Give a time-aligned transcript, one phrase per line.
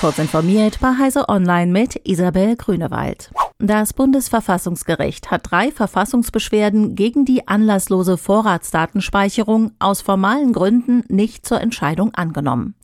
[0.00, 3.30] Kurz informiert bei Heise Online mit Isabel Grünewald.
[3.58, 12.14] Das Bundesverfassungsgericht hat drei Verfassungsbeschwerden gegen die anlasslose Vorratsdatenspeicherung aus formalen Gründen nicht zur Entscheidung
[12.14, 12.76] angenommen.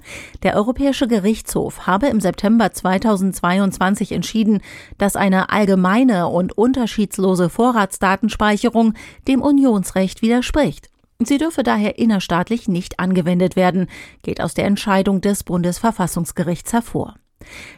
[0.43, 4.61] Der Europäische Gerichtshof habe im September 2022 entschieden,
[4.99, 8.93] dass eine allgemeine und unterschiedslose Vorratsdatenspeicherung
[9.27, 10.91] dem Unionsrecht widerspricht.
[11.19, 13.89] Sie dürfe daher innerstaatlich nicht angewendet werden,
[14.23, 17.15] geht aus der Entscheidung des Bundesverfassungsgerichts hervor.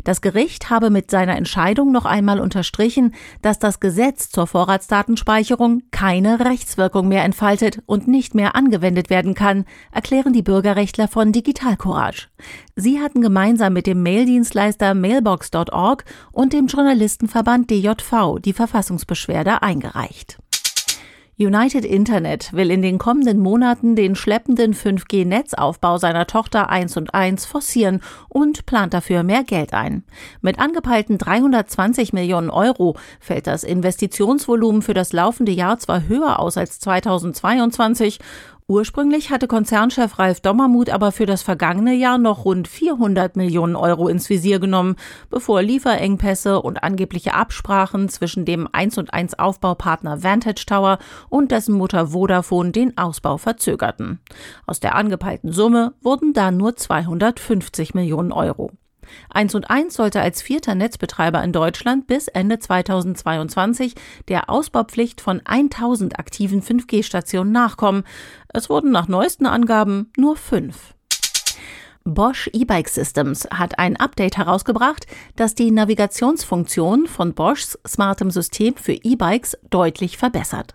[0.04, 6.40] Das Gericht habe mit seiner Entscheidung noch einmal unterstrichen, dass das Gesetz zur Vorratsdatenspeicherung keine
[6.40, 12.28] Rechtswirkung mehr entfaltet und nicht mehr angewendet werden kann, erklären die Bürgerrechtler von Digital Courage.
[12.77, 20.38] Sie hatten gemeinsam mit dem Maildienstleister Mailbox.org und dem Journalistenverband DJV die Verfassungsbeschwerde eingereicht.
[21.41, 27.47] United Internet will in den kommenden Monaten den schleppenden 5G-Netzaufbau seiner Tochter 1 und 1
[27.47, 30.02] forcieren und plant dafür mehr Geld ein.
[30.41, 36.56] Mit angepeilten 320 Millionen Euro fällt das Investitionsvolumen für das laufende Jahr zwar höher aus
[36.56, 38.19] als 2022
[38.70, 44.08] Ursprünglich hatte Konzernchef Ralf Dommermuth aber für das vergangene Jahr noch rund 400 Millionen Euro
[44.08, 44.97] ins Visier genommen,
[45.30, 50.98] bevor Lieferengpässe und angebliche Absprachen zwischen dem 1 und 1 Aufbaupartner Vantage Tower
[51.30, 54.20] und dessen Mutter Vodafone den Ausbau verzögerten.
[54.66, 58.72] Aus der angepeilten Summe wurden dann nur 250 Millionen Euro.
[59.31, 63.95] 1 und 1 sollte als vierter Netzbetreiber in Deutschland bis Ende 2022
[64.28, 68.05] der Ausbaupflicht von 1000 aktiven 5G-Stationen nachkommen.
[68.48, 70.95] Es wurden nach neuesten Angaben nur fünf.
[72.14, 75.06] Bosch E-Bike Systems hat ein Update herausgebracht,
[75.37, 80.75] das die Navigationsfunktion von Boschs smartem System für E-Bikes deutlich verbessert.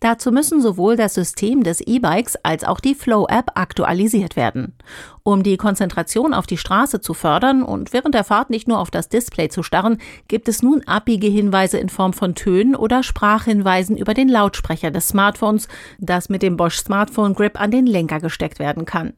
[0.00, 4.74] Dazu müssen sowohl das System des E-Bikes als auch die Flow-App aktualisiert werden.
[5.22, 8.90] Um die Konzentration auf die Straße zu fördern und während der Fahrt nicht nur auf
[8.90, 14.14] das Display zu starren, gibt es nun Abbiegehinweise in Form von Tönen oder Sprachhinweisen über
[14.14, 18.86] den Lautsprecher des Smartphones, das mit dem Bosch Smartphone Grip an den Lenker gesteckt werden
[18.86, 19.12] kann.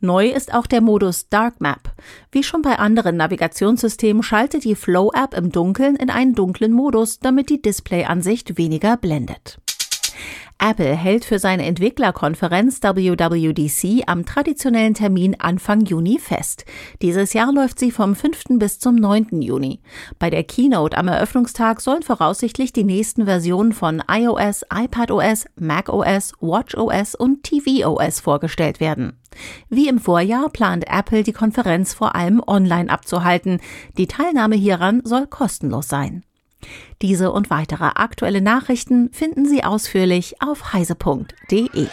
[0.00, 1.92] Neu ist auch der Modus Dark Map.
[2.32, 7.20] Wie schon bei anderen Navigationssystemen schaltet die Flow App im Dunkeln in einen dunklen Modus,
[7.20, 9.58] damit die Displayansicht weniger blendet.
[10.58, 16.64] Apple hält für seine Entwicklerkonferenz WWDC am traditionellen Termin Anfang Juni fest.
[17.02, 18.58] Dieses Jahr läuft sie vom 5.
[18.58, 19.42] bis zum 9.
[19.42, 19.80] Juni.
[20.18, 27.14] Bei der Keynote am Eröffnungstag sollen voraussichtlich die nächsten Versionen von iOS, iPadOS, macOS, watchOS
[27.14, 29.18] und tvOS vorgestellt werden.
[29.68, 33.60] Wie im Vorjahr plant Apple die Konferenz vor allem online abzuhalten.
[33.96, 36.24] Die Teilnahme hieran soll kostenlos sein.
[37.02, 41.88] Diese und weitere aktuelle Nachrichten finden Sie ausführlich auf heise.de.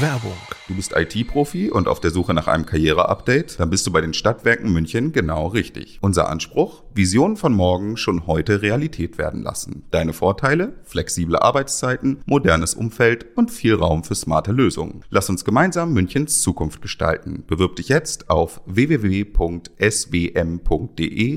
[0.00, 0.36] Werbung.
[0.66, 3.60] Du bist IT-Profi und auf der Suche nach einem Karriere-Update?
[3.60, 5.98] Dann bist du bei den Stadtwerken München genau richtig.
[6.00, 6.82] Unser Anspruch?
[6.94, 9.84] Visionen von morgen schon heute Realität werden lassen.
[9.90, 10.72] Deine Vorteile?
[10.84, 15.04] Flexible Arbeitszeiten, modernes Umfeld und viel Raum für smarte Lösungen.
[15.10, 17.44] Lass uns gemeinsam Münchens Zukunft gestalten.
[17.46, 19.30] Bewirb dich jetzt auf www.swm.de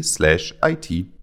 [0.04, 1.17] slash IT